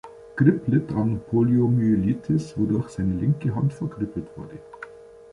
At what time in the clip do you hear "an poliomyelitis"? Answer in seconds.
0.93-2.57